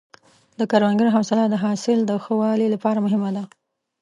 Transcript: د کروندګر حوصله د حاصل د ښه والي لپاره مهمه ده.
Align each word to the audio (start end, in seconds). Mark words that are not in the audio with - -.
د 0.59 0.61
کروندګر 0.71 1.07
حوصله 1.15 1.43
د 1.49 1.55
حاصل 1.63 1.99
د 2.05 2.11
ښه 2.23 2.33
والي 2.41 2.67
لپاره 2.75 3.03
مهمه 3.05 3.29
ده. 3.35 3.43